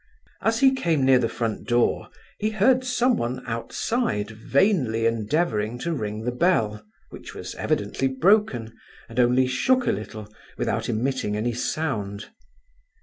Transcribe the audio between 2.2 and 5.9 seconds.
he heard someone outside vainly endeavouring